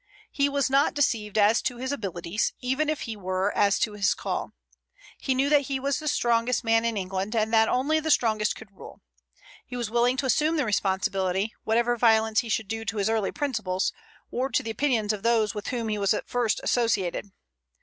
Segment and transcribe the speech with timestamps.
[0.31, 4.15] He was not deceived as to his abilities, even if he were as to his
[4.15, 4.51] call.
[5.19, 8.75] He knew he was the strongest man in England, and that only the strongest could
[8.75, 9.01] rule.
[9.63, 13.31] He was willing to assume the responsibility, whatever violence he should do to his early
[13.31, 13.93] principles,
[14.31, 17.29] or to the opinions of those with whom he was at first associated.